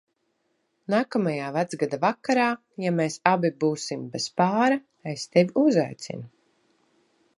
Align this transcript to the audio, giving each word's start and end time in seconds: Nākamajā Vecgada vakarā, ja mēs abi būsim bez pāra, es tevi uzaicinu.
Nākamajā 0.93 1.49
Vecgada 1.57 1.99
vakarā, 2.05 2.47
ja 2.85 2.93
mēs 3.01 3.19
abi 3.33 3.53
būsim 3.65 4.09
bez 4.15 4.27
pāra, 4.41 4.81
es 5.13 5.27
tevi 5.37 5.55
uzaicinu. 5.67 6.27